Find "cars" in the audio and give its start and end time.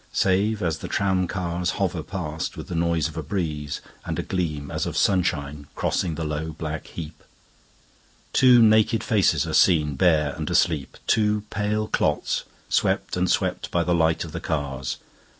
1.27-1.73, 14.41-14.97